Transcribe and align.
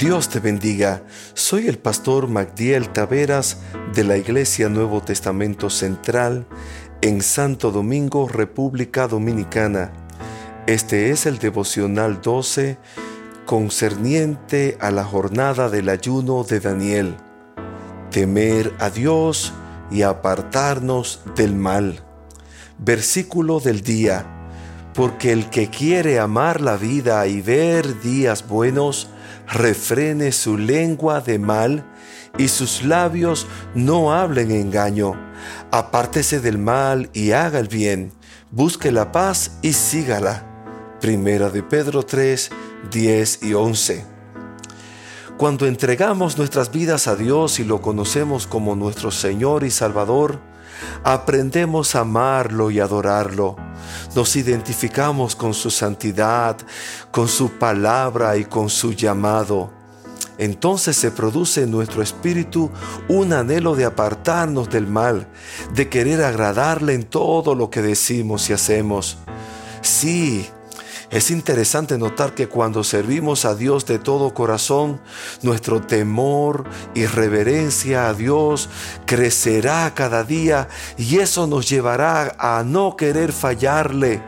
Dios 0.00 0.30
te 0.30 0.40
bendiga. 0.40 1.02
Soy 1.34 1.68
el 1.68 1.76
pastor 1.76 2.26
Magdiel 2.26 2.88
Taveras 2.88 3.58
de 3.94 4.02
la 4.02 4.16
Iglesia 4.16 4.70
Nuevo 4.70 5.02
Testamento 5.02 5.68
Central 5.68 6.46
en 7.02 7.20
Santo 7.20 7.70
Domingo, 7.70 8.26
República 8.26 9.08
Dominicana. 9.08 9.92
Este 10.66 11.10
es 11.10 11.26
el 11.26 11.38
devocional 11.38 12.22
12 12.22 12.78
concerniente 13.44 14.78
a 14.80 14.90
la 14.90 15.04
jornada 15.04 15.68
del 15.68 15.90
ayuno 15.90 16.44
de 16.44 16.60
Daniel. 16.60 17.16
Temer 18.10 18.72
a 18.78 18.88
Dios 18.88 19.52
y 19.90 20.00
apartarnos 20.00 21.20
del 21.36 21.54
mal. 21.54 22.00
Versículo 22.78 23.60
del 23.60 23.82
día. 23.82 24.24
Porque 24.94 25.30
el 25.30 25.50
que 25.50 25.68
quiere 25.68 26.18
amar 26.20 26.62
la 26.62 26.78
vida 26.78 27.26
y 27.26 27.42
ver 27.42 28.00
días 28.00 28.48
buenos, 28.48 29.10
refrene 29.46 30.32
su 30.32 30.56
lengua 30.58 31.20
de 31.20 31.38
mal 31.38 31.84
y 32.38 32.48
sus 32.48 32.82
labios 32.82 33.46
no 33.74 34.12
hablen 34.12 34.50
engaño. 34.50 35.14
Apártese 35.70 36.40
del 36.40 36.58
mal 36.58 37.10
y 37.12 37.32
haga 37.32 37.58
el 37.58 37.68
bien. 37.68 38.12
Busque 38.50 38.92
la 38.92 39.12
paz 39.12 39.58
y 39.62 39.72
sígala. 39.72 40.46
Primera 41.00 41.50
de 41.50 41.62
Pedro 41.62 42.02
3, 42.04 42.50
10 42.90 43.42
y 43.42 43.54
11. 43.54 44.04
Cuando 45.36 45.66
entregamos 45.66 46.36
nuestras 46.36 46.70
vidas 46.70 47.06
a 47.06 47.16
Dios 47.16 47.60
y 47.60 47.64
lo 47.64 47.80
conocemos 47.80 48.46
como 48.46 48.76
nuestro 48.76 49.10
Señor 49.10 49.64
y 49.64 49.70
Salvador, 49.70 50.40
aprendemos 51.04 51.94
a 51.94 52.00
amarlo 52.00 52.70
y 52.70 52.80
adorarlo. 52.80 53.56
Nos 54.14 54.36
identificamos 54.36 55.36
con 55.36 55.54
su 55.54 55.70
santidad, 55.70 56.56
con 57.10 57.28
su 57.28 57.50
palabra 57.52 58.36
y 58.36 58.44
con 58.44 58.68
su 58.68 58.92
llamado. 58.92 59.70
Entonces 60.38 60.96
se 60.96 61.10
produce 61.10 61.64
en 61.64 61.70
nuestro 61.70 62.02
espíritu 62.02 62.70
un 63.08 63.32
anhelo 63.34 63.76
de 63.76 63.84
apartarnos 63.84 64.70
del 64.70 64.86
mal, 64.86 65.28
de 65.74 65.90
querer 65.90 66.24
agradarle 66.24 66.94
en 66.94 67.04
todo 67.04 67.54
lo 67.54 67.68
que 67.68 67.82
decimos 67.82 68.48
y 68.48 68.54
hacemos. 68.54 69.18
Sí, 69.82 70.48
es 71.10 71.32
interesante 71.32 71.98
notar 71.98 72.34
que 72.34 72.48
cuando 72.48 72.84
servimos 72.84 73.44
a 73.44 73.56
Dios 73.56 73.84
de 73.84 73.98
todo 73.98 74.32
corazón, 74.32 75.00
nuestro 75.42 75.80
temor 75.80 76.64
y 76.94 77.06
reverencia 77.06 78.08
a 78.08 78.14
Dios 78.14 78.68
crecerá 79.06 79.92
cada 79.94 80.22
día 80.22 80.68
y 80.96 81.18
eso 81.18 81.48
nos 81.48 81.68
llevará 81.68 82.36
a 82.38 82.62
no 82.64 82.96
querer 82.96 83.32
fallarle. 83.32 84.22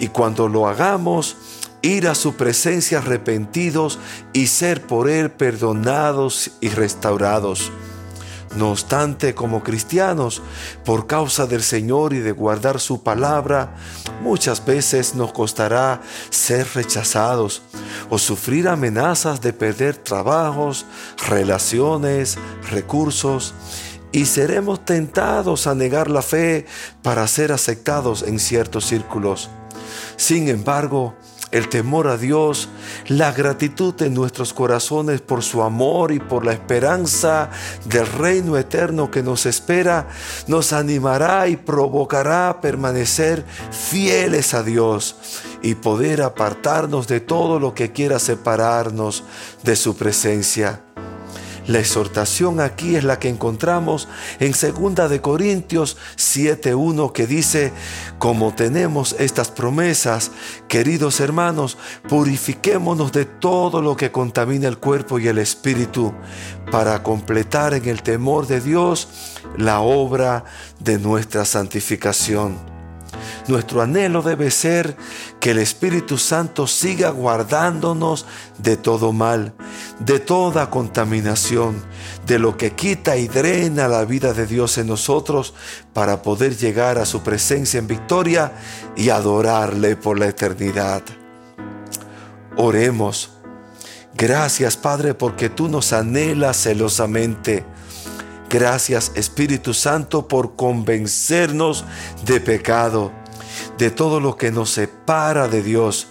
Y 0.00 0.08
cuando 0.08 0.48
lo 0.48 0.66
hagamos, 0.66 1.36
ir 1.82 2.08
a 2.08 2.16
su 2.16 2.34
presencia 2.34 2.98
arrepentidos 2.98 4.00
y 4.32 4.48
ser 4.48 4.84
por 4.84 5.08
Él 5.08 5.30
perdonados 5.30 6.50
y 6.60 6.68
restaurados. 6.70 7.70
No 8.56 8.70
obstante, 8.70 9.34
como 9.34 9.64
cristianos, 9.64 10.40
por 10.84 11.06
causa 11.06 11.46
del 11.46 11.62
Señor 11.62 12.12
y 12.12 12.20
de 12.20 12.32
guardar 12.32 12.78
su 12.78 13.02
palabra, 13.02 13.74
muchas 14.22 14.64
veces 14.64 15.14
nos 15.16 15.32
costará 15.32 16.00
ser 16.30 16.66
rechazados 16.74 17.62
o 18.10 18.18
sufrir 18.18 18.68
amenazas 18.68 19.40
de 19.40 19.52
perder 19.52 19.96
trabajos, 19.96 20.86
relaciones, 21.28 22.38
recursos, 22.70 23.54
y 24.12 24.26
seremos 24.26 24.84
tentados 24.84 25.66
a 25.66 25.74
negar 25.74 26.08
la 26.08 26.22
fe 26.22 26.66
para 27.02 27.26
ser 27.26 27.50
aceptados 27.50 28.22
en 28.22 28.38
ciertos 28.38 28.84
círculos. 28.86 29.50
Sin 30.16 30.48
embargo, 30.48 31.16
el 31.54 31.68
temor 31.68 32.08
a 32.08 32.16
Dios, 32.16 32.68
la 33.06 33.30
gratitud 33.30 33.94
en 34.02 34.12
nuestros 34.12 34.52
corazones 34.52 35.20
por 35.20 35.44
su 35.44 35.62
amor 35.62 36.10
y 36.10 36.18
por 36.18 36.44
la 36.44 36.52
esperanza 36.52 37.48
del 37.84 38.08
reino 38.08 38.58
eterno 38.58 39.08
que 39.08 39.22
nos 39.22 39.46
espera, 39.46 40.08
nos 40.48 40.72
animará 40.72 41.46
y 41.46 41.56
provocará 41.56 42.48
a 42.48 42.60
permanecer 42.60 43.44
fieles 43.70 44.52
a 44.52 44.64
Dios 44.64 45.14
y 45.62 45.76
poder 45.76 46.22
apartarnos 46.22 47.06
de 47.06 47.20
todo 47.20 47.60
lo 47.60 47.72
que 47.72 47.92
quiera 47.92 48.18
separarnos 48.18 49.22
de 49.62 49.76
su 49.76 49.96
presencia. 49.96 50.82
La 51.66 51.78
exhortación 51.78 52.60
aquí 52.60 52.96
es 52.96 53.04
la 53.04 53.18
que 53.18 53.30
encontramos 53.30 54.06
en 54.38 54.52
2 54.52 55.08
de 55.08 55.20
Corintios 55.22 55.96
7:1 56.16 57.12
que 57.12 57.26
dice, 57.26 57.72
como 58.18 58.54
tenemos 58.54 59.16
estas 59.18 59.50
promesas, 59.50 60.30
queridos 60.68 61.20
hermanos, 61.20 61.78
purifiquémonos 62.08 63.12
de 63.12 63.24
todo 63.24 63.80
lo 63.80 63.96
que 63.96 64.12
contamina 64.12 64.68
el 64.68 64.78
cuerpo 64.78 65.18
y 65.18 65.28
el 65.28 65.38
espíritu 65.38 66.12
para 66.70 67.02
completar 67.02 67.72
en 67.72 67.88
el 67.88 68.02
temor 68.02 68.46
de 68.46 68.60
Dios 68.60 69.08
la 69.56 69.80
obra 69.80 70.44
de 70.80 70.98
nuestra 70.98 71.46
santificación. 71.46 72.73
Nuestro 73.46 73.82
anhelo 73.82 74.22
debe 74.22 74.50
ser 74.50 74.96
que 75.38 75.50
el 75.50 75.58
Espíritu 75.58 76.16
Santo 76.16 76.66
siga 76.66 77.10
guardándonos 77.10 78.24
de 78.58 78.78
todo 78.78 79.12
mal, 79.12 79.52
de 79.98 80.18
toda 80.18 80.70
contaminación, 80.70 81.82
de 82.26 82.38
lo 82.38 82.56
que 82.56 82.72
quita 82.72 83.18
y 83.18 83.28
drena 83.28 83.86
la 83.86 84.06
vida 84.06 84.32
de 84.32 84.46
Dios 84.46 84.78
en 84.78 84.86
nosotros 84.86 85.52
para 85.92 86.22
poder 86.22 86.56
llegar 86.56 86.96
a 86.96 87.04
su 87.04 87.22
presencia 87.22 87.78
en 87.78 87.86
victoria 87.86 88.52
y 88.96 89.10
adorarle 89.10 89.96
por 89.96 90.18
la 90.18 90.26
eternidad. 90.26 91.02
Oremos. 92.56 93.30
Gracias 94.16 94.76
Padre 94.76 95.12
porque 95.12 95.50
tú 95.50 95.68
nos 95.68 95.92
anhelas 95.92 96.56
celosamente. 96.56 97.64
Gracias 98.48 99.12
Espíritu 99.16 99.74
Santo 99.74 100.28
por 100.28 100.56
convencernos 100.56 101.84
de 102.24 102.40
pecado 102.40 103.12
de 103.78 103.90
todo 103.90 104.20
lo 104.20 104.36
que 104.36 104.50
nos 104.50 104.70
separa 104.70 105.48
de 105.48 105.62
Dios. 105.62 106.08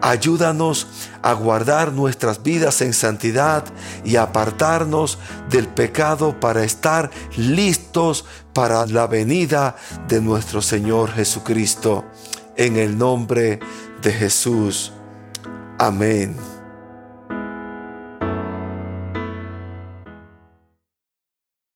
Ayúdanos 0.00 0.86
a 1.22 1.32
guardar 1.32 1.92
nuestras 1.92 2.42
vidas 2.42 2.80
en 2.82 2.92
santidad 2.92 3.64
y 4.04 4.16
apartarnos 4.16 5.18
del 5.48 5.66
pecado 5.66 6.38
para 6.38 6.62
estar 6.62 7.10
listos 7.36 8.24
para 8.52 8.86
la 8.86 9.06
venida 9.06 9.76
de 10.06 10.20
nuestro 10.20 10.60
Señor 10.62 11.10
Jesucristo. 11.12 12.04
En 12.56 12.76
el 12.76 12.98
nombre 12.98 13.58
de 14.02 14.12
Jesús. 14.12 14.92
Amén. 15.78 16.53